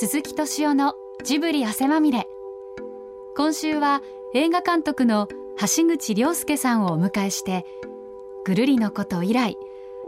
[0.00, 2.28] 鈴木敏夫のジブリ汗まみれ。
[3.36, 4.00] 今週は
[4.32, 5.26] 映画監督の
[5.58, 7.66] 橋口亮介さんをお迎えして
[8.44, 9.56] ぐるりのこと以来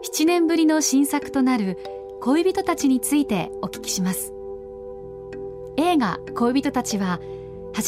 [0.05, 1.77] 7年ぶりの新作となる
[2.20, 4.32] 恋人たちについてお聞きします。
[5.77, 7.18] 映画恋人たちは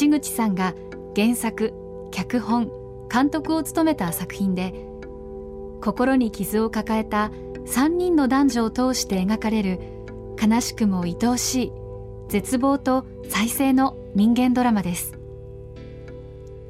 [0.00, 0.74] 橋口さんが
[1.14, 1.72] 原作
[2.10, 2.72] 脚本
[3.08, 4.74] 監督を務めた作品で
[5.80, 7.30] 心に傷を抱えた
[7.64, 9.78] 3人の男女を通して描かれる
[10.44, 11.81] 悲しくも愛おしい
[12.32, 15.18] 絶望と再生の人間ドラマです。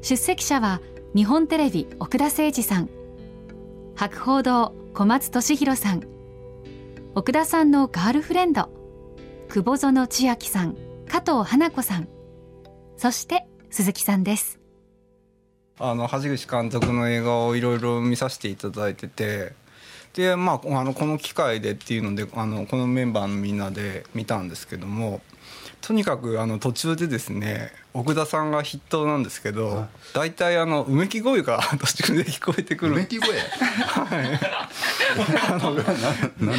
[0.01, 0.81] 出席者は
[1.15, 2.89] 日本テレビ奥田誠二さん。
[3.95, 6.03] 博報堂小松俊弘さん。
[7.15, 8.71] 奥田さんのガールフレンド。
[9.47, 10.75] 久保園千秋さん。
[11.07, 12.09] 加藤花子さん。
[12.97, 14.59] そして鈴木さんです。
[15.79, 19.53] あの橋口監督の映画をいろいろ見させていただいてて。
[20.13, 25.21] でまああのこの機会でっていうのであのこのメンバーのみんなで見たんですけども。
[25.83, 32.93] とにかくあの途中でですね奥田さんが筆頭なんですけど大体あのうめき声が 途中で聞こえてくる。
[32.93, 33.37] うめき声？
[33.37, 34.39] はい。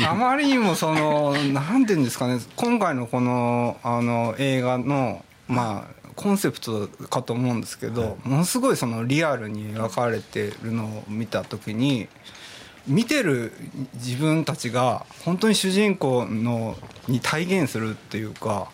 [0.07, 12.09] あまりにもそのなんていうんですかね今回のこのあの映画のまあコンセプトかと思うんですけど、ものすごいそのリアルに描かれてるのを見た時に
[12.87, 13.53] 見てる
[13.95, 16.77] 自分たちが本当に主人公の
[17.09, 18.69] に体現するっていうか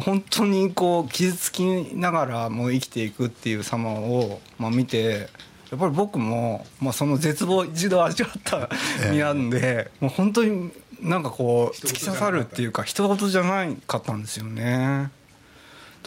[0.00, 5.28] 本当にこう傷つきながらもう生きていくっていう様を、まあ、見て
[5.70, 8.68] やっぱり僕も、まあ、その絶望一度味わった
[9.10, 15.10] 身なんで、もう本当になんかこう突き刺さるっていうか人事じゃないかったんですよね。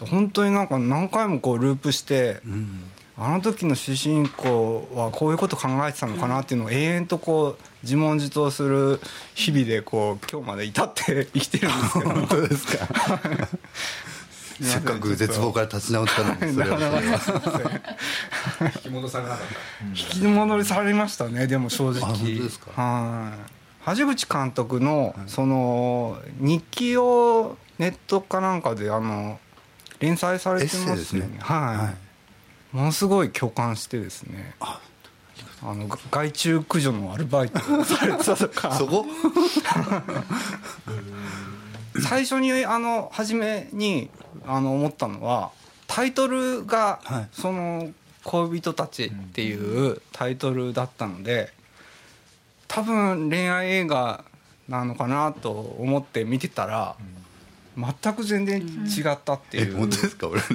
[0.08, 2.40] 本当になんか何回もこうループして、
[3.18, 9.00] あの時の主人公はこういうこと考えてたのかなっていうのを永遠とこう自問自答する
[9.34, 12.10] 日々でこう今日まで至って生きてるんですけど。
[12.10, 12.88] 本当ですか。
[14.62, 16.78] せっかく絶望から立ち直ったのにそれは。
[18.76, 19.44] 引き戻されなかった。
[19.88, 22.02] 引き戻されましたねでも正直。
[22.02, 22.82] あ本当ですか。
[22.82, 23.32] は
[23.94, 23.96] い。
[23.96, 29.40] 橋口監督のその日記をネットかなんかであの
[30.00, 31.28] 連載されてますよね。
[31.28, 31.38] ね。
[31.40, 31.94] はい、は
[32.72, 32.76] い。
[32.76, 34.54] ものすごい共感してですね。
[34.60, 34.80] あ
[35.62, 38.36] の害虫駆除のアルバイトをされてた。
[38.36, 39.04] とかそこ？
[42.02, 44.10] 最初にあの初めに
[44.46, 45.50] あの思ったのは
[45.86, 47.90] タイトルがはい「その
[48.24, 51.52] 恋人たち」っていうタイトルだったので
[52.68, 54.24] 多分恋愛映画
[54.68, 56.94] なのかなと思って見てたら
[57.76, 59.76] 全く全然違ったってえいう。
[59.76, 60.28] 本当ですか？
[60.28, 60.40] 俺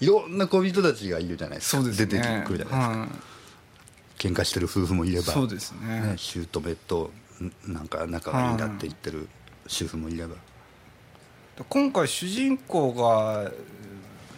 [0.00, 1.82] いろんな恋人たちがいるじゃないですか。
[1.82, 2.06] そうですね。
[2.06, 3.08] 出てくるじゃないですか、はい。
[4.18, 6.00] 喧嘩してる夫婦もいればそうですね。
[6.00, 7.10] ね姑と
[7.40, 9.28] んなんか仲がいいんだって言ってる
[9.66, 10.36] 主婦もいれば。
[11.68, 13.50] 今回主人公が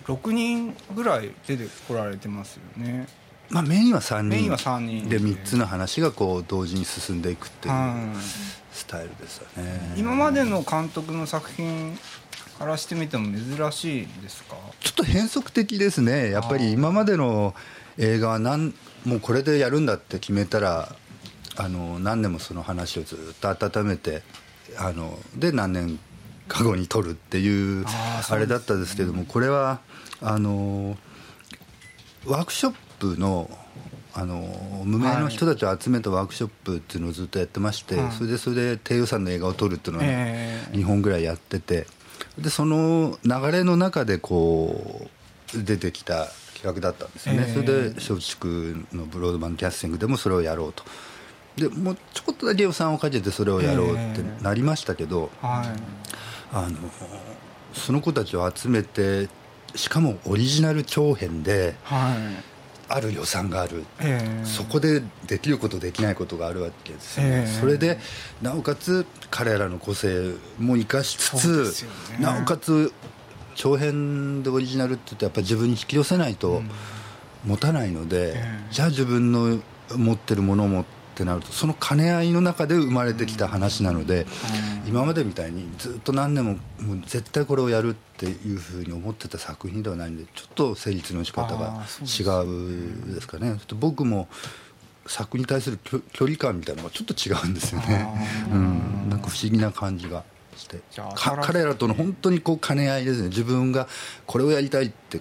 [0.07, 3.07] 6人ぐらい出てこられてますよね。
[3.51, 4.29] まあメインは3人。
[4.31, 8.55] メインは三人で3つの話がこう同時に進んでいくっていうはい。
[8.73, 9.95] スタイルですよね。
[9.97, 11.97] 今までの監督の作品
[12.59, 14.57] からしてみても珍しいですか？
[14.81, 16.31] ちょっと変則的ですね。
[16.31, 17.55] やっぱり今までの
[17.99, 20.95] 映画はなんもうこれでやるんだって決めたら
[21.57, 24.23] あの何年もその話をずっと温めて
[24.79, 25.99] あので何年
[26.49, 29.81] か後に撮るっていうあれだったんですけどもこれは
[30.21, 30.97] あの
[32.27, 33.51] ワークショップの
[34.17, 40.77] あの無名の人たちを集めたワークショップっていうのをずっとやってまして、はいそれでそれで低予算の映画を撮るっていうのをええ。
[40.77, 41.87] 2本ぐらいやってて
[42.39, 45.09] でその流れの中でこ
[45.55, 47.53] う出てきた企画だったんですよね、ええ。
[47.53, 48.49] それで松竹
[48.97, 50.83] のブロードマンキャスティングでもそれをやろうと。
[51.57, 55.69] でもうちょこっとだけ予算をかけてそれをやろうってなりましたけど、はい。
[56.53, 56.77] あの
[57.73, 59.29] その子たちを集めて
[59.75, 62.54] しかもオリジナル長編ではい
[62.89, 63.85] ある予算がある。
[64.01, 64.45] ええ。
[64.45, 67.61] そこでできることできないことがあるわけですよね、ええ。
[67.61, 67.99] それで
[68.43, 72.19] なおかつ彼らの個性も生かしつつ、ね。
[72.21, 72.93] なおかつ
[73.55, 76.63] 長編でオリジナルって言うとやっぱり自分に引き寄せないと
[77.45, 78.67] 持たないので、ええ。
[78.71, 79.61] じゃあ自分の
[79.97, 84.27] 持ってるものもってなるとその兼ね合いの中で生まれてきた話なので、
[84.89, 93.51] 今までみたいにずっと何年ももう絶対これをやるっていうふうに思ってた作品ではないんでちょっと成立の仕方あが違うですかね。
[93.51, 94.27] ちょっと僕も
[95.07, 98.09] 作に対する距距離感みたいなのがちょっと違うんですよね、
[98.51, 100.25] うん、なんか不思議な感じが
[100.57, 100.81] して。
[101.43, 103.29] 彼らとの本当にこう兼ね合いですね。
[103.29, 103.87] 自分が
[104.27, 105.21] これをやりたいって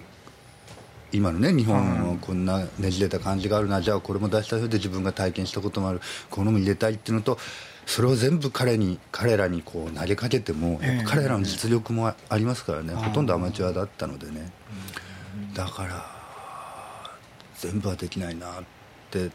[1.14, 3.80] 今のね日本のこんなねじれた感じがあるな。
[3.80, 6.00] じゃあこれも出したいで自分が体験したこともある。
[6.28, 7.38] このも入れたいっていうのと
[7.86, 14.50] それを全部彼に彼らにこう投げかけてもやっぱ彼らの実力もありますからね、ほとんどアマチュアだったのでね、
[15.54, 16.04] だから
[17.58, 18.64] 全部はできないなっ
[19.10, 19.30] て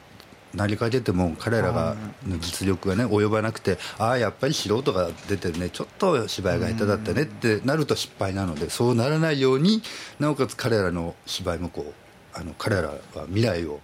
[0.57, 1.95] 投げかけても彼らが
[2.27, 9.81] の実力がね及ばなくてああやっぱり素人が出てるねちょっと芝居が下手だったねってなると失敗なのでそうならないように
[10.19, 11.93] なおかつ彼らの芝居もこう
[12.33, 12.97] あの彼らは
[13.27, 13.79] 未来を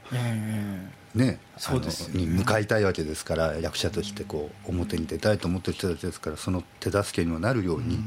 [1.13, 1.81] ねあの
[2.13, 8.00] に向かいたいわけですから役者としてこう表に出たいと思ってる人たちですからその手助けにもなるように。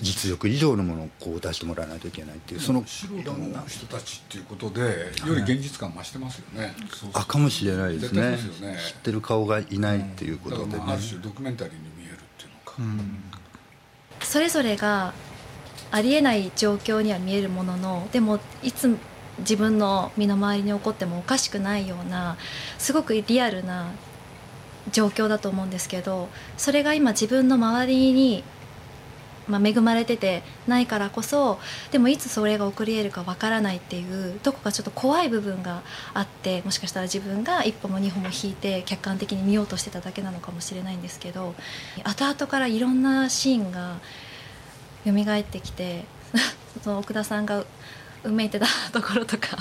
[0.00, 4.82] 実力以上のものをこう出してもらわないといけないっていうその素人の人たちっていうことで
[5.26, 6.74] より現実感増してますよね、
[7.14, 8.32] あかもしれないですね。
[8.32, 8.38] ね。
[8.78, 10.72] 知ってる顔がいないっていうことでね。
[10.72, 13.04] だからまあある種ドキュメンタリーに見えるっていうの
[14.18, 15.14] か、それぞれが
[15.90, 18.98] ありえない状況には見えるもののでもいつ
[19.38, 22.36] 自分の身の回りに起こってもおかしくないような
[22.78, 23.90] すごくリアルな
[24.92, 28.44] 状況だと思うんですけどそれが今自分の周りに、
[29.48, 31.58] まあ、恵まれててないからこそ
[31.92, 35.82] でもいつそれが起こり得るかわからないっていうどこかちょっと怖い部分が
[36.14, 41.54] あってもしかしたら自分が一歩も二歩も引いて客観的に見ようとしてただけなのかもしれないんですけど
[42.04, 43.98] 後々からいろんなシーンが
[45.04, 46.04] 蘇ってきて
[46.82, 47.64] その奥田さんが
[48.26, 49.56] うめいてたところとか。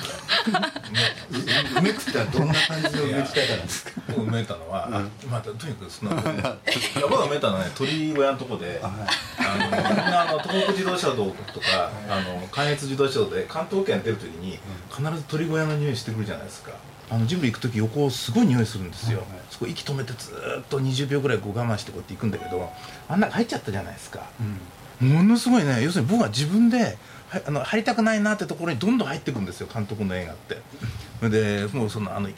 [1.78, 3.92] うめくってはどんな感じの埋めき方なんですか。
[4.08, 4.90] 僕埋めたのは、
[5.30, 6.58] まあ、とにかくその僕が
[7.28, 14.59] 埋めたのはね鳥小屋のとこであのみんなあの東北自動車道とかあの関越自動車道で関東圏出る時に
[14.89, 16.71] 必ず鳥小屋の匂いしてくるじゃないですか。
[17.07, 22.68] あのジブリ行く時横すごい匂いするんですよ、そこ息止めてずーっと20秒ぐらいこう我慢してこうやって行くんだけど
[23.07, 24.27] あん中入っちゃったじゃないですか、
[25.00, 26.97] ものすごいね要するに僕は自分で
[27.30, 30.57] はあの入りたくないなってところにどんどん入っていくんですよ監督の映画って。
[31.19, 32.33] それでもうそのあのい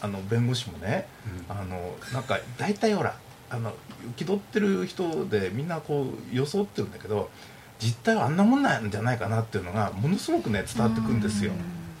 [0.00, 1.08] あの弁護士もね、
[1.48, 3.16] あのなんか大体ほら
[3.52, 3.74] あの
[4.16, 7.30] 気取ってる人でみんなこう装ってるんだけど
[7.78, 11.52] 実態はあんなもんなんじゃないかなっていうのがものすごくね伝わってくるんですよ。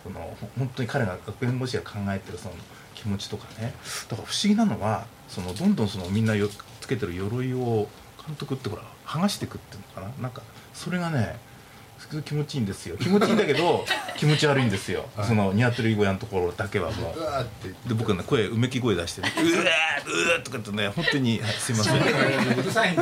[0.02, 2.54] そのほ本当に彼が弁護士が考えてるその
[2.94, 3.74] 気持ちとかね。
[4.08, 6.48] だから不思議なのはそのどんどんそのみんなよ
[6.80, 7.88] つけてる鎧を
[8.26, 10.22] 監督ってほら剥がしていくっていうのかな。
[10.22, 11.36] なんかそれがね
[12.24, 12.96] 気持ちいいんですよ。
[12.96, 13.84] 気持ちいいんだけど
[14.18, 17.18] 気持ち悪いんですよ、そのニワトリ小屋のところだけはもう。
[17.18, 17.68] うわーって。
[17.88, 21.96] で僕はね声うめき声出して 「うわーうわー」とかってね本当に、はいすいません。
[22.58, 22.96] うるさい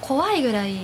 [0.00, 0.76] 怖いぐらい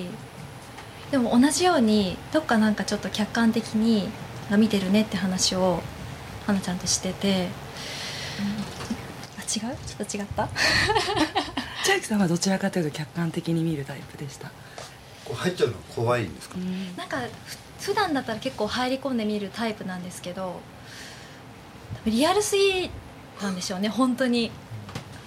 [1.11, 4.09] でも同じようにどっかなんかちょっと客観的に
[4.51, 5.81] あ見てるねって話を
[6.45, 7.47] 花ちゃんとしてて、
[9.37, 9.75] あ違う？
[9.85, 10.47] ちょっと違った？
[11.83, 14.49] 千秋さんはどちらかというと客観的に見るタイプでした？
[15.27, 16.55] こう入っちゃうの怖いんですか、
[16.95, 17.17] なんか
[17.79, 20.59] 普段だったら結構入り込んで見るタイプなんですけど
[22.05, 22.89] リアルすぎ
[23.39, 24.51] たんでしょうね本当に。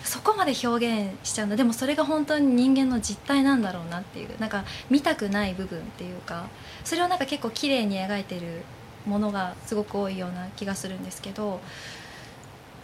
[0.03, 1.57] そこまで表現しちゃうんだ。
[1.57, 4.41] でもそれが本当に人間の実態なんだろうなっていう。
[4.41, 6.47] なんか見たくない部分っていうか
[6.85, 8.63] それをなんか結構綺麗に描いてる
[9.07, 11.61] ものがすごく多いような気がするんですけど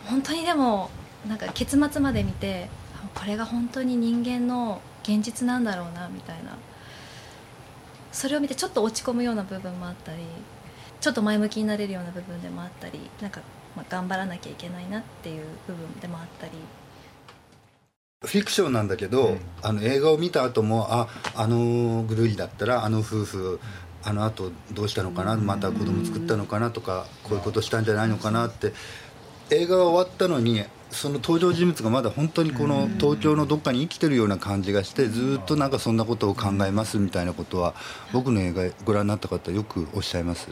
[0.04, 0.90] 本当にでも
[1.26, 2.68] なんか結末まで見て
[3.14, 6.58] これが本当に人間の現実なんだろうなみたいな。
[8.16, 10.22] それを見てちょっと落ち込むような部分もあったり
[11.00, 13.42] ちょっと前向きになれるような部分でもあったりなんか、
[13.76, 16.52] まあ、頑張らなきゃいけないなっていう部分でもあったり。
[18.24, 23.60] フィクションなんだけど、あの映画を見た後もああのぐるりだったらあの夫婦
[24.02, 28.72] あの後どうしたのかなまた子供作ったのかなとかこういうことしたんじゃないのかなって
[29.50, 37.74] 映画が終わったのにその登場人物がまだ本当にこの東京のどっかに生きてるような感じがしてずっとなんかそんなことを考えますみたいなことは
[38.12, 40.48] 僕の映画ご覧になった方よくおっしゃいます。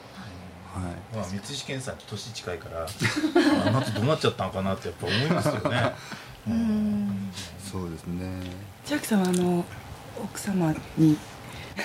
[0.74, 1.16] はい。
[1.16, 2.86] まあ、三石健さんと年近いから
[3.66, 5.92] あの後どうなっちゃったのかなってやっぱ思いますよね。
[6.48, 7.30] うん。
[7.72, 8.42] そうですね。
[8.84, 9.64] 千秋さんはあの
[10.22, 11.16] 奥様に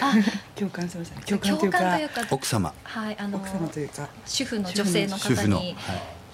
[0.02, 0.14] あ
[0.56, 1.16] 共感しました。
[1.20, 2.74] ね共感共というか感というか奥様。
[2.84, 5.76] はいあの奥様というか主婦の女性の主婦の、は方にい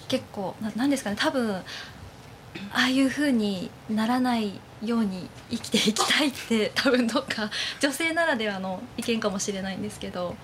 [0.07, 1.63] 結構ななんですかね多分あ
[2.73, 10.35] あいう風にならないように生きていきたいって 多分どっか女性ならではの意見かもしれないんですけど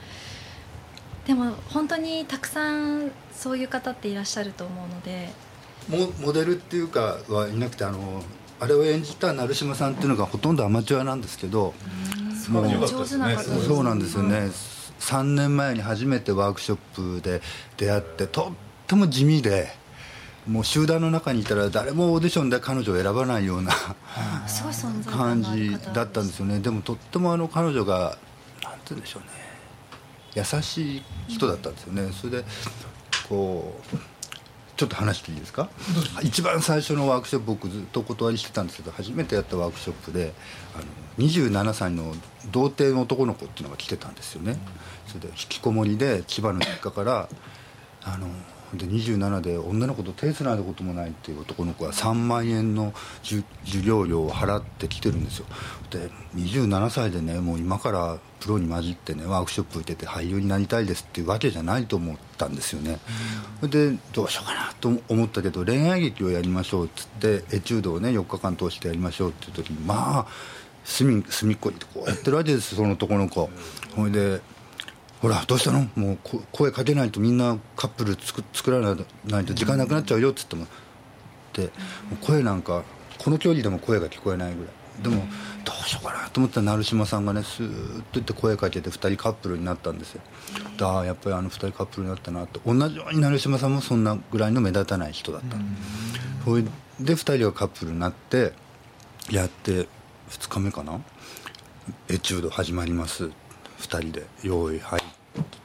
[1.26, 5.30] でも本当にたくさんそういう方っていらっしゃると思うので
[5.88, 8.24] モモデルっていうかはいなくてあの
[8.60, 11.74] あれを演じた成島さんっていうのがほとんどアマチュアなんですけど
[12.50, 14.52] もう上手な方そうなんですよね。
[15.00, 16.78] 3年前に初めてワークショッ
[17.18, 17.42] プで
[17.78, 18.54] 出会ってと
[18.92, 19.70] っても地味で
[20.46, 23.72] もう集団の中にいたら誰もオーディションで彼女を選ばないような
[25.10, 26.60] 感じ方だったんですよね。
[26.60, 28.18] でもとってもあの彼女が
[28.62, 29.30] なんて言うんでしょうね。
[30.36, 32.12] 優しい人だったんですよね。
[32.12, 32.46] それで
[33.30, 33.98] こう
[34.76, 35.70] ちょっと話していいですか？
[36.22, 40.34] 一番最初のワークショップ僕ずっとお断りしてたんですけど初めてやったワークショップで
[40.76, 40.80] あ
[41.22, 42.14] の27歳の
[42.52, 44.58] 童貞の男の子っていうのが来てたんですよね、
[45.08, 47.30] それで引きこもりで千葉の実家から
[48.04, 48.28] あの
[48.78, 53.44] で27で女の子と手つないだこともないっていう男の子が3万円の授
[53.84, 55.46] 業料を払ってきてるんですよ。
[55.90, 63.00] で27歳でねもう今からプロに混じってねワークショップ受けて俳優になりたいですっていうわけじゃないと思ったんですよね、
[63.62, 70.28] うん、でどうしようかなと思ったけど恋愛劇をやりましょうっつってエチュードをね4日間通してやりましょうっていう時にまあ
[70.84, 73.50] 隅隅っこにこうやってるわけですその男の子。
[73.96, 74.42] ほいで
[75.22, 75.88] ほらどうしたの？
[75.96, 76.18] もう
[76.52, 78.92] 声かけないとみんなカップル作作らな
[79.42, 80.66] いと時間なくなっちゃうよっつっても
[81.54, 81.70] で
[82.22, 82.84] 声なんか
[83.20, 84.74] この距離でも声が聞こえないぐらい。
[85.04, 85.24] でも
[85.64, 90.22] どうしようかなと思ったら成島さんがねスーッと言って声かけて2人カップルになったんですよ。
[90.78, 92.60] だやっぱりあの2人カップルになったなと。
[92.66, 95.58] 同じように成島さんもそんなぐらいの目立たない人だった。
[96.46, 98.54] それで2人がカップルになって
[99.30, 99.88] やって
[100.30, 101.00] 2日目かな？
[102.10, 103.26] エチュード始まります。
[103.26, 103.32] 2
[104.00, 105.02] 人で「用意はい」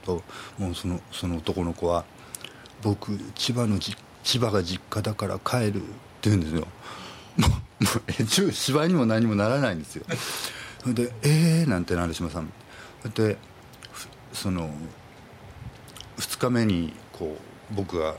[0.07, 0.23] と
[0.59, 2.05] もうそのその男の子は
[2.83, 5.85] 「僕千葉のじ千葉が実家だから帰る」っ
[6.21, 6.67] て言うんですよ。
[7.37, 7.51] もう
[7.85, 10.05] もう芝居にも何もならないんですよ。
[10.81, 12.53] それで「ええー」なんて成島さん。
[13.15, 13.37] で
[14.33, 14.71] その
[16.19, 17.37] 2日目にこ
[17.71, 18.15] う僕が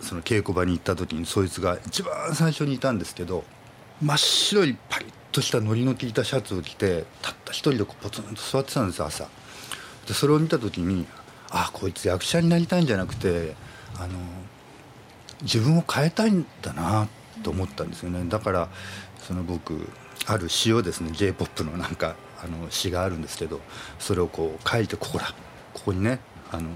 [0.00, 3.44] その稽古場に行った時にそいつが一番最初にいたんですけど
[4.00, 9.28] 真っ白いパリッとしたのりの効いたシャツを着てたった一人でこうポツンと座ってたんです朝。
[10.06, 11.06] でそれを見た時に
[11.50, 13.54] あこいつ役者になりたいんじゃなくて
[13.96, 14.08] あの
[15.42, 17.08] 自分を変えたいんだな
[17.42, 18.28] と思ったんですよね。
[18.28, 18.68] だから
[19.18, 19.88] その僕
[20.26, 23.60] ある詩をですね j p o p のなんかあの詩があるんですけど
[23.98, 25.34] それをこう書いてここだ
[25.74, 26.20] ここにね
[26.52, 26.70] あの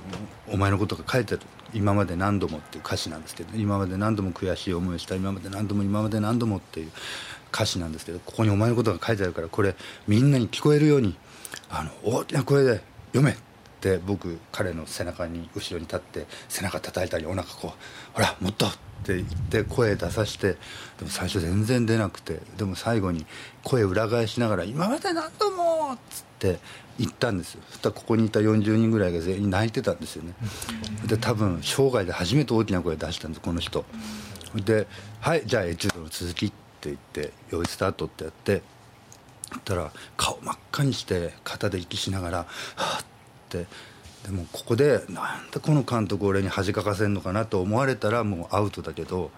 [0.52, 6.90] お前のことが書いてある今まで何度もっていう歌詞なんですけど今まで何度も悔しい思いをした今まで何度も今まで何度もっていう
[7.52, 9.74] 歌詞なんですけどここにお前のことが書いてあるからこれ
[10.06, 11.16] みんなに聞こえるように
[11.68, 13.36] あの大きな声で読め
[13.92, 18.66] って僕彼の背中に後ろに立って背中叩いたりお腹こうほらもっと！
[18.66, 18.70] っ
[19.06, 20.56] て言って声出さしてで
[21.02, 23.26] も最初全然出なくてでも最後に
[23.62, 26.58] 声裏返しながら「今まで何度も!」っつって
[26.98, 27.62] 言ったんですよ。
[27.68, 30.32] そしたらここにいた40人ぐらいが全員泣いてたんですよね。
[31.04, 33.84] で多分生涯で初めて大きな声出したんですこの人。
[34.54, 34.86] で
[35.20, 38.62] 「はいじゃあエチュードの続き」って言って「用意スタート」ってやって
[39.54, 42.38] ったら顔真っ赤にして肩で息しながら
[42.76, 43.04] 「はっ」
[43.44, 43.66] って。
[44.24, 49.30] でもここでなんでこの監督俺に恥かかせんのかなと思われたらもうアウトだけど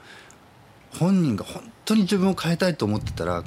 [1.00, 3.42] 本人が本当に自分を変えたいと思ってたら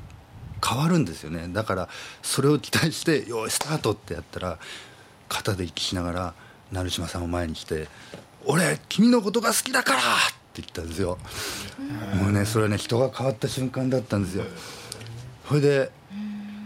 [0.67, 1.47] 変わるんですよね。
[1.53, 1.89] だから
[2.21, 4.59] それを期待して「よいスタート」ってやったら
[5.29, 6.33] 肩で息しながら
[6.73, 7.87] 成島さんを前にして
[8.45, 10.03] 「俺君のことが好きだから!」っ
[10.51, 11.17] て言ったんですよ。
[12.15, 14.43] もうねそれはね人が変わった瞬間だったんですよ。
[15.47, 15.91] それで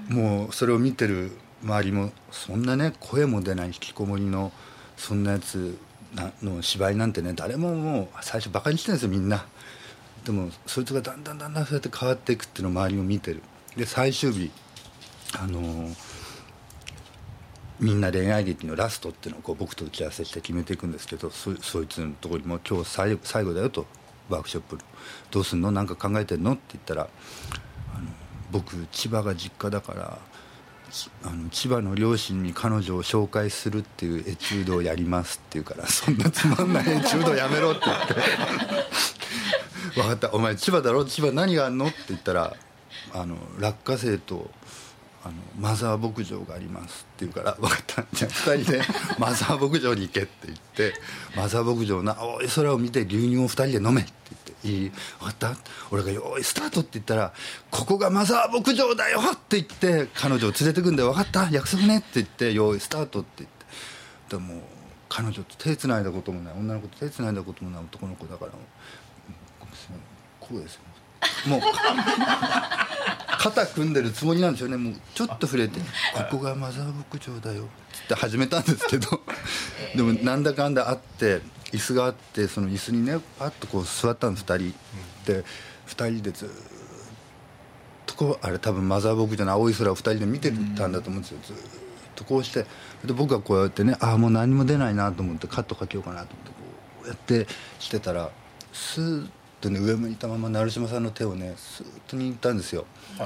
[0.09, 4.51] もうそれを見てる周りもそんなね声も出ない引きこもりの
[4.97, 5.77] そんなやつ
[6.41, 9.45] の芝居なんてね誰ももう最初バカにしてるんですよみんな。
[10.25, 13.41] でもそいつがだんだんだんだんそうやって変わっていくっていうのを周りも見てる。
[13.75, 14.51] で最終日
[15.37, 15.95] あのー、
[17.79, 23.85] みんな恋愛劇のラストっていうのをこう僕と打ち合わせして決めていくんですけどそそいつのとこにも「今日最最後だよ」と
[24.29, 24.77] ワークショップ
[25.31, 25.71] どうすんの？
[25.71, 27.09] 何か考えてんの?」って言ったら
[27.95, 28.05] あの
[28.51, 30.19] 「僕千葉が実家だから
[31.23, 38.13] あの千葉の両親に彼女を紹介するっていうエチュードをやりますって言うからそんなつまんないエチュードやめろって言って。
[39.95, 40.31] 分かった。
[40.33, 41.05] お前千葉だろ？
[41.05, 41.87] 千葉何があんの？
[41.87, 42.55] って言ったら
[43.13, 44.49] あの落花生と
[45.23, 48.81] あのマザー牧場がありますって言うから分かったじゃあ2人で
[49.19, 50.93] マザー牧場に行けって言って
[51.35, 54.89] マザー牧場の青い空を見て牛乳を2人で飲めって言って「いい
[55.19, 55.55] 分かった？
[55.91, 57.33] 俺がよいスタート」って言ったら
[57.71, 61.49] 「ここがマザー牧場だよ」って言って彼女を連れてくんで「分かった？
[61.51, 63.63] 約束ね」って言って「よいスタート」って言って。
[64.29, 64.61] でも
[65.09, 66.53] 彼女と手つないだこともない。
[66.55, 67.83] 女の子と手つないだこともない。
[67.83, 68.51] 男の子だから。
[70.39, 70.81] こうですよ。
[71.45, 71.61] もう
[73.37, 74.77] 肩組んでるつもりなんですよね。
[74.77, 75.79] もうちょっと触れて
[76.31, 77.63] 「ここがマザー牧場だよ」
[78.05, 79.21] って始めたんですけど。
[79.95, 84.75] でもなんだかんだあって椅子があってその椅子にねパッとこう座ったんです2人
[85.25, 85.43] で。
[85.87, 86.49] 2人でずっ
[88.05, 91.39] とこうあれ多分マザー牧場の青い空を2人で見てたんだと思うんですよ。
[91.43, 91.55] ずっ
[92.15, 92.65] とこうして。
[93.05, 96.55] で僕はこうやってねああもう何も出ないなと思ってカットかけようかなと思ってこ
[97.05, 97.47] うやって
[97.79, 98.31] してたら
[98.71, 102.85] スーッとね上向いたまま成島さんの手をねスーッと握ったんですよ、
[103.17, 103.25] は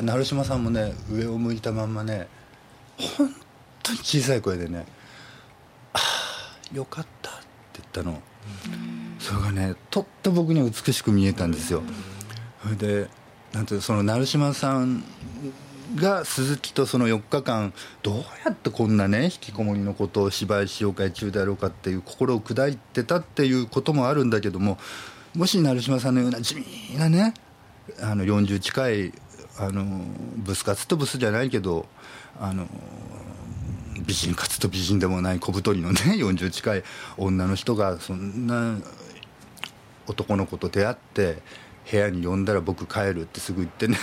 [0.00, 2.28] い、成島さんもね上を向いたまんまね
[3.16, 3.34] 本
[3.82, 4.99] 当に小さい声でね「ああ
[6.72, 7.34] よかった」っ
[7.72, 8.20] て言ったの、
[9.18, 11.82] それがねとっても僕には美しく見えたんですよ。
[12.62, 13.08] それで
[13.52, 15.02] なんていうその成島さん
[15.96, 17.72] が鈴木とその4日間
[18.02, 24.78] どうやってこんなね引きこもりのことを芝居しようか中であろうかっていう心を砕いてたっていうこともあるんだけども
[25.34, 27.34] もし成島さんのような地味なね
[28.00, 29.12] あの40近い
[29.58, 30.04] あの
[30.36, 31.86] ブス活とブスじゃないけど
[32.40, 32.68] あの
[34.06, 36.84] 美人かつと美人でもない小太りのね 40近い
[37.16, 38.78] 女の人がそんな
[40.06, 41.42] 男の子と出会って
[41.90, 43.96] 部屋に呼んだら僕帰るってすぐ言ってね、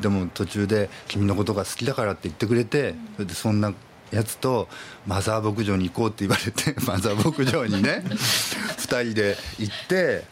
[0.00, 3.72] でも途中で「君のことが好きだから」って言ってくれてそれでそんな
[4.10, 4.68] やつと
[5.06, 8.04] マザー牧場に行こうって言われて マザー牧場にね
[8.76, 10.24] 2人で行って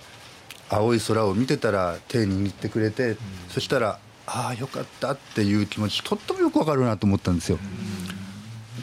[0.69, 3.17] 青い空を見てたら手握ってくれて、
[3.53, 7.59] そしたらああよかったっていう気持ちとってもよくわかるなと思ったんですよ。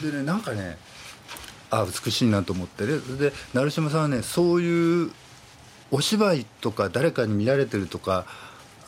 [0.00, 0.78] でねなんかね
[1.70, 5.12] あ美しいなと思ってでで成島さんはねそういう
[5.90, 8.26] お芝居とか誰かに見られてるとか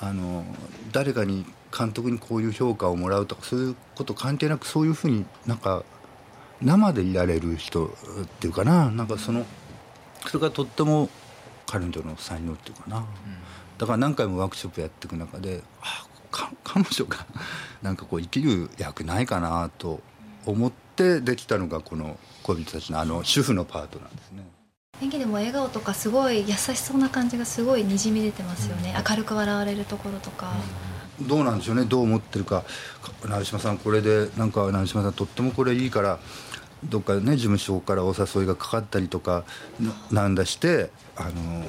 [0.01, 0.45] あの
[0.93, 1.45] 誰かに
[1.77, 5.85] 監督にこういう評価をもらうとかそういうこと関係なくそういうふうになんか
[6.63, 7.91] 生でいられる人っ
[8.41, 8.91] ていうかな。
[8.91, 9.47] なんかその
[10.27, 11.09] それがとっても
[11.67, 13.07] 彼女の才能っていうかな、
[13.79, 17.27] だから何回もワークショップやっていく中であか彼女が
[17.83, 20.01] なんかこう生きる役ないかなと
[20.45, 20.90] 思って
[21.21, 24.43] できたのがこの恋人たちのあの主婦のパートなんですね。
[25.03, 30.53] 演技でも笑顔とかすごい優しそうな感じがすごいにじみ出てますよね、明るく笑われるところとか、
[31.23, 31.85] どうなんでしょうね。
[31.85, 32.65] どう思ってるか。
[33.25, 36.19] 成島さんこれでなんか成島さんとってもこれいいから
[36.85, 39.45] どっかね事務所からお誘いがかかったりとか
[40.11, 41.65] ななんだしてあの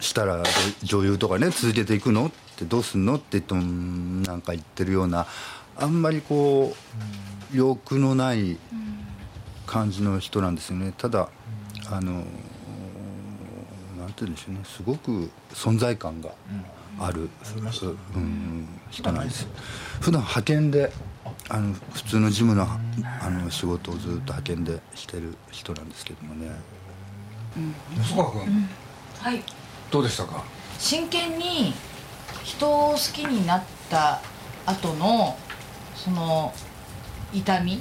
[0.00, 0.42] したら
[0.82, 2.26] 女優とかね続けていくの？
[2.26, 3.14] ってどうすんの？
[3.14, 5.26] って言ってもうんなんか言ってるような
[5.76, 8.58] あんまりこう欲のない
[9.66, 10.92] 感じの人なんですよね。
[10.96, 11.28] ただ
[11.90, 12.22] あのなん
[14.08, 14.60] て言うんでしょうね。
[14.64, 16.30] すごく存在感が
[16.98, 17.28] ある、
[18.14, 19.46] うん、人なんです。
[20.00, 20.92] 普段派遣で
[21.48, 22.66] あの普通の事務の
[23.20, 26.50] あの仕事をずっと派遣でしてる人なんですけどもね。
[27.98, 28.68] 細川君。
[29.18, 29.42] はい。
[29.90, 30.44] どうでしたか？
[30.78, 31.72] 真剣に
[32.42, 34.20] 人を好きになった
[34.66, 35.36] 後の
[35.94, 36.52] その
[37.32, 37.80] 痛み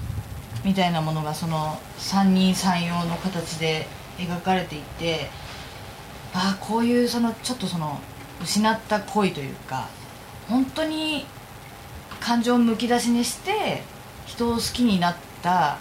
[0.63, 5.29] みたいなものがその三人三様の形で描かれていて
[6.33, 7.99] ああこういうそのちょっとその
[8.41, 9.87] 失った恋というか
[10.49, 11.25] 本当に
[12.19, 13.83] 感情をむき出しにして
[14.25, 15.77] 人を好きになった。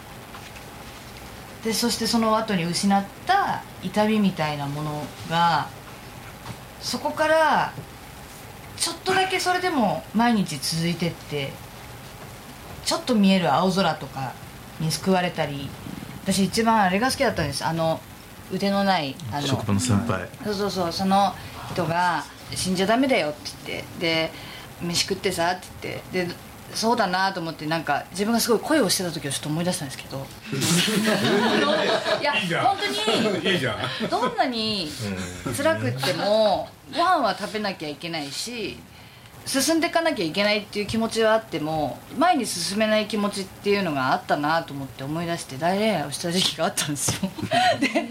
[1.64, 5.66] でそしてその後に失った痛みみたいなものが
[6.82, 7.72] そこから
[8.76, 11.52] ちょっとだけそれでも毎日続いてって
[12.84, 14.32] ちょっと見える青空とか
[14.80, 15.68] に救われたり
[16.24, 17.64] 私一番あれが好きだったんです。
[17.64, 18.00] あの
[18.52, 20.28] 腕のないあの職場の先輩。
[20.44, 20.92] そうそうそう。
[20.92, 21.34] その
[21.72, 24.32] 人が「死んじゃダメだよ」って言ってで
[24.80, 26.34] 「飯食ってさ」って言ってで
[26.74, 30.26] そうだなと思ってなんか自分がすごい声をしてた時をちょっと思い出したんですけど。
[32.20, 34.08] いやいい本当に いいじゃん。
[34.08, 34.90] どんなに
[35.56, 38.78] 辛くってもご飯は食べなきゃいけないし
[39.46, 47.30] 進んでいかなきゃいけないっていう気持ちはあっても前に進めない気持ちっていうのがあったなと思って思い出して大恋愛をした時期があったんですよ。
[47.78, 48.08] で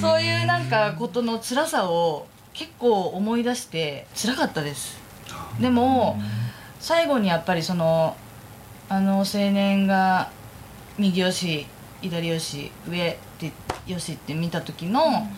[0.00, 4.98] そういうなんかことの辛さを結構思い出して辛かったです。
[5.60, 6.18] でも
[6.80, 8.16] 最後にやっぱりその
[8.88, 10.30] あの青年が
[10.98, 11.66] 右よし
[12.00, 13.52] 左よし上って
[13.86, 15.28] よしって見た時の、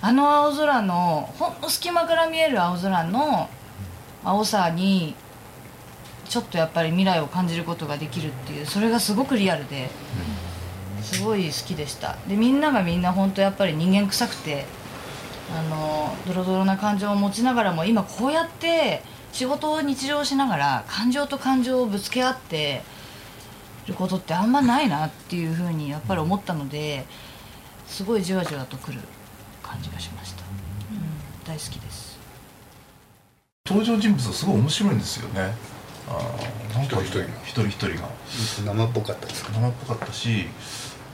[0.00, 3.48] あの青空のほんの隙間から見える青空の
[4.24, 5.14] 青さに
[6.28, 9.90] ちょっとやっぱり未来を感じることができるっていうそれがすごくリアルで
[11.02, 12.16] すごい好きでした。
[12.26, 14.64] でみんながみんな本当やっぱり人間臭くて
[15.54, 22.82] あのドロドロな感情を持ちながらも今こうやって仕事を日常しながら感情と感情をぶつけ合って
[23.86, 27.04] ることってあんまないなっていうふうにやっぱり思ったので
[27.86, 29.00] すごいじわじわとくる
[29.62, 30.44] 感じがしました、う
[30.94, 32.03] ん、大好きです
[33.66, 35.54] 登場人物がすごい面白いんですよね。
[36.06, 37.26] あーなんか一人一人が。
[37.44, 38.10] 一人一人が。
[38.74, 39.52] 生っぽかったですか？
[39.52, 40.48] 生っぽかったし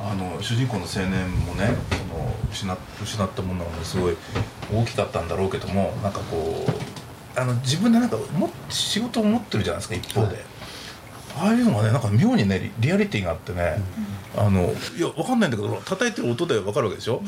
[0.01, 4.17] あの主人公の青年もねその失っ失ったものがすごい
[4.75, 6.67] 大きかったんだろうけどもなんかこ
[7.37, 10.45] うあの自分でなんかも仕事を持ってるじゃないですか一方で、
[11.37, 13.77] ああいうのがねなんか妙にねリリアリティがあってね、
[14.37, 17.23] あのいやわかんないんだけど叩いてる音でわかるわけでしょ、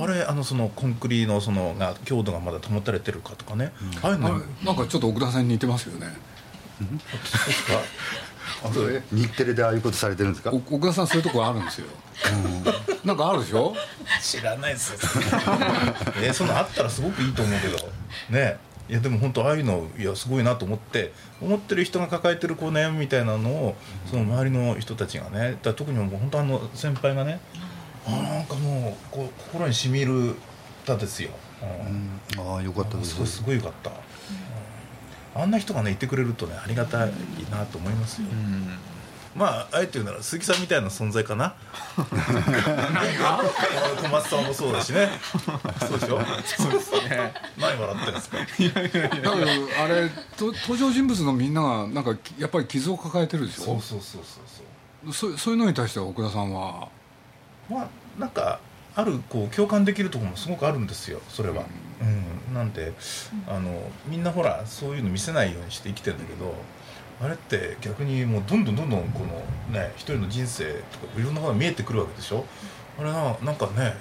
[0.00, 4.28] あれあのそのコンクリのそのが強度がまだ保たれてるかとかね、ああいうの。
[4.28, 6.06] あなんかちょっと奥田さんに似てますよね。
[9.12, 10.50] 日テレでああいうことされてるんですか？
[10.52, 11.86] お奥田さんそういうとこあるんですよ。
[13.04, 13.74] なんかあるでしょ？
[14.22, 14.98] 知らないですよ。
[16.22, 17.76] えー、そのあったらすごくいいと思うけど。
[18.30, 18.56] ね
[18.88, 27.40] いやでも本当ああいうのいやすごいなと思って思ってる人が抱えてるこう悩みみたいなのをその周りの人たちがねだ特にもう本当あの先輩がね
[28.06, 30.34] あなんかもうこう心にしみる
[30.84, 31.30] 歌ですよ、
[31.62, 33.26] うん、ああよかったです。
[33.26, 33.90] すごいよかった、
[35.36, 37.12] うん、あんな人がねいてくれるとねありがたい
[37.50, 38.68] なと思いますよ、うん
[39.38, 41.54] まああえて言うなら鈴木さんみたいな存在かな。
[41.96, 42.02] 小
[44.08, 45.08] 松さんもそうだしね。
[45.88, 46.20] そうでしょ？
[46.44, 47.32] そうですね。
[47.56, 48.38] 何笑ってるんですか？
[48.38, 56.88] いやいやいやだからあれと登場人物のみんながなんかやっぱり傷を抱えてるでしょそうそうそうそうそうそういうのに対しては奥田さんは
[57.70, 58.58] まあなんか
[58.96, 61.62] あるこう共感できるところもすごくあるんですよそれは、
[62.00, 62.92] うん、うん、なんで
[63.46, 66.52] あのみんなほらそういうの見せないようにして生きてるんだけど、
[67.20, 69.26] あれって逆にもうどんどんどんどんこの
[69.76, 72.44] ね一人の人生とかいろんなものが見えてくるわけでしょ？
[72.98, 73.94] あれはなんかね、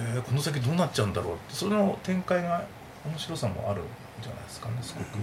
[0.00, 2.64] えー、この先どうなっちゃうんだろうってその展開が
[3.04, 3.84] 面白さもあるん
[4.22, 5.18] じゃないですかねすごく。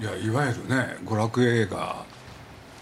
[0.00, 2.04] いやいわゆるね娯楽映画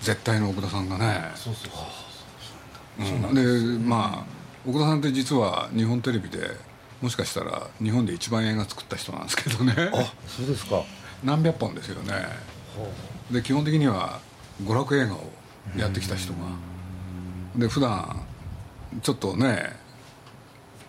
[0.01, 1.31] 絶対の奥田さんがね。
[1.37, 6.39] そうそうそうそう、うん、でまあ奥田さんって実は日本テレビで
[7.01, 9.75] もしかしたら日本で一番映画作った人なんですけどね。
[9.93, 10.83] あそうですか
[11.23, 12.27] 何百本ですよね。
[13.31, 14.21] で基本的には
[14.63, 15.31] 娯楽映画を
[15.77, 16.39] やってきた人が。
[17.57, 18.25] で普段
[19.03, 19.77] ちょっとね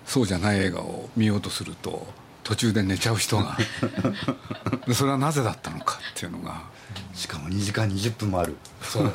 [0.06, 2.08] そうじゃない映画を見ようとすると
[2.43, 3.58] 途中で寝ちゃう人が。
[4.88, 6.62] でそれはなぜだったのかっていうのが。
[7.13, 8.56] しかも2時間20分もある。
[8.82, 9.12] そう。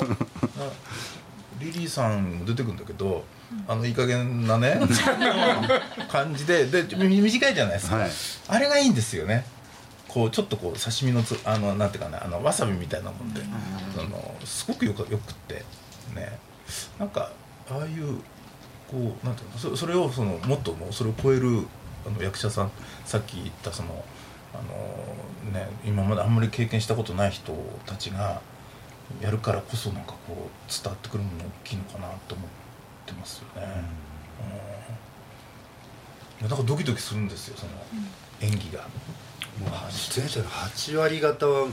[1.59, 3.23] リリーさん出てくるんだけど
[3.67, 4.79] あのいい加減なね
[6.09, 8.11] 感じでで短いじゃないですか、はい、
[8.47, 9.45] あれがいいんですよね
[10.09, 13.41] こうちょっとこう刺身のつあのなんていうかなあのわさびみたいなもんで、
[13.95, 15.63] そのすごくよくよくって
[16.15, 16.37] ね。
[16.97, 17.31] なんか
[17.69, 18.17] ああいう
[18.89, 21.67] こうなんていうのそそれをそのもっともうそれを超える
[22.07, 22.71] あの役者さん
[23.05, 24.03] さっき言ったその
[24.53, 27.53] あのね今まであんまり経験したことない人
[27.85, 28.41] たちが
[29.21, 30.35] やるからこそなんかこう
[30.71, 32.47] 伝わってくるもの大きいのかなと思っ
[33.05, 33.67] てますよね。
[36.41, 37.71] うん、なんかドキドキするんですよその
[38.41, 38.87] 演技が。
[39.59, 41.67] もう出演者の8割方は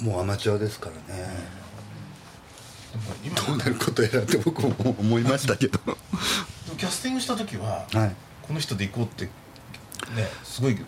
[0.00, 1.28] もうアマチュアですからね、
[3.46, 5.78] どうなることやらって僕も思いましたけど。
[6.76, 9.30] キャスティングした時は、はい、この人で行こうってね
[10.44, 10.78] すごい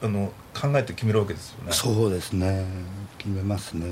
[0.00, 1.72] あの考えて決めるわけですよね。
[1.72, 2.64] そうですね。
[3.18, 3.84] 決めますね。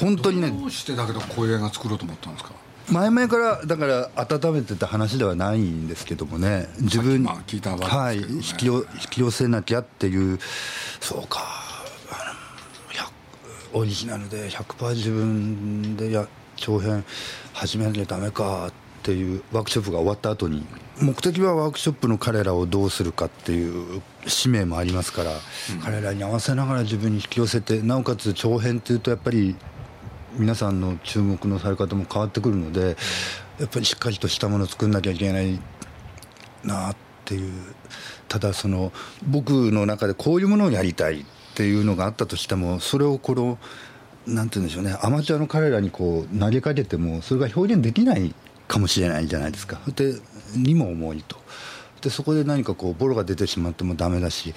[0.00, 0.50] 本当にね。
[0.50, 2.52] どうしてだけどこういう映画作ろうと思ったんですか？
[2.90, 6.68] 前々からだから温めてた話ではないんですけどもね。
[6.80, 8.18] 自分、まあ、聞いたね、はい。
[8.18, 10.38] 引き引き寄せなきゃっていう。
[11.00, 11.64] そうか。
[13.74, 17.04] オリジナルで100%自分でや長編
[17.52, 20.64] 始めなきゃダメかっていうワークショップが終わった後に
[21.00, 29.56] 目的はワークショップの彼らをどうするかっていう使命もありますから、うん、彼らに合わせながら自分に引き寄せてなおかつ長編っていうとやっぱり
[30.36, 32.96] 皆さんの注目のされ方も変わってくるので
[33.58, 35.60] やっぱりしっかりとしたものを作んなきゃいけない
[36.64, 37.52] なっていう。
[38.28, 38.92] ただその
[39.24, 43.58] 僕の中でこういうものをやりたいっていうのがあったとしてもそれをこの
[44.26, 48.34] なんて言うんでしょうねアマチュアの彼らにこう投げかけてもそれが表現できない
[48.66, 49.80] かもしれないじゃないですか。
[49.94, 50.14] で
[50.56, 51.36] にも重いと。
[52.00, 54.52] でそこで何かこうボロが出てしまってもダメだし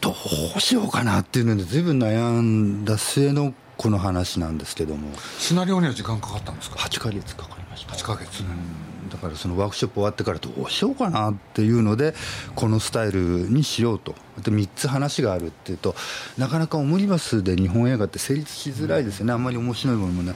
[0.00, 0.14] ど
[0.56, 5.08] うしようかなっていうので随分悩んだ末のこの話なんですけども。
[5.38, 7.94] シナリオには時間かかったんですか？8か月かかりました。
[7.94, 12.14] 8か月、うん、だからそのワークショップ終わってからどうしようかなっていうので
[12.54, 14.14] このスタイルにしようと。
[14.42, 15.94] で3つ話があるっていうと
[16.36, 20.34] なかなかオムニバスで日本映画って成立しづらいですよね、あんまり面白いものもね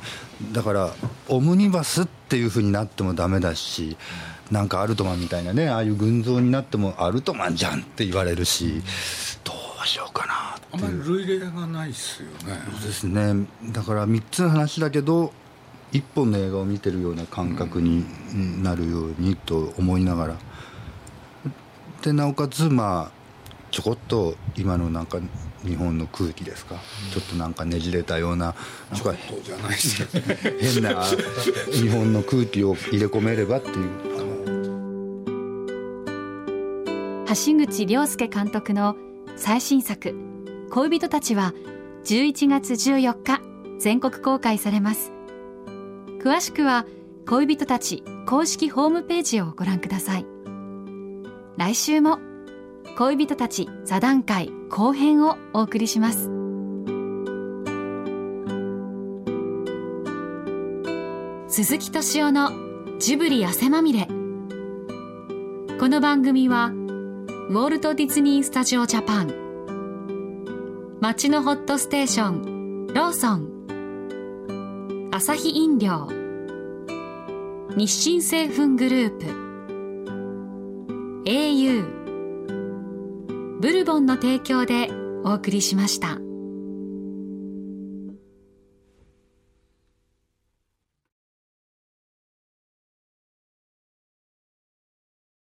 [0.52, 0.90] だから
[1.28, 3.96] オムニバスっていうふうになってもダメだし
[4.52, 8.82] なんかアルトマンみたいなねああいう群像になってもアルトマンじゃんって言われるし
[9.42, 10.27] どうしようかな
[10.72, 12.60] あんまり類例がないっすよね。
[12.72, 13.46] そうですね。
[13.72, 15.32] だから3つの話だけど
[15.92, 18.04] 一本の映画を見てるような感覚に
[18.62, 20.36] なるようにと思いながら。
[22.02, 23.18] でなおかつまあ
[23.70, 25.18] ちょこっと今のなんか
[25.64, 26.76] 日本の空気ですか、
[27.12, 28.54] ちょっとなんかねじれたような
[28.92, 29.12] なんか
[30.60, 31.04] 変な
[31.72, 34.18] 日本の空気を入れ込めればっていう。
[37.28, 38.96] 橋口亮介監督の
[39.36, 40.14] 最新作
[40.70, 41.54] 恋人たちは
[42.04, 43.40] 11月14日
[43.78, 45.12] 全国公開されます。
[46.22, 46.84] 詳しくは
[47.26, 50.26] 恋人たち公式ホームページをご覧ください。
[51.56, 52.18] 来週も
[52.96, 56.30] 恋人たち座談会後編をお送りします。
[61.48, 62.50] 鈴木敏夫の
[62.98, 64.06] ジブリ汗まみれ。
[65.78, 69.37] この番組はウォルト・ディズニー・スタジオ・ジャパン。
[71.00, 75.08] 街のホットステーションローソン。
[75.12, 76.08] アサヒ飲料。
[77.76, 79.26] 日清製粉グループ。
[81.24, 81.84] au
[83.60, 84.90] ブルボンの提供で
[85.24, 86.18] お送りしました。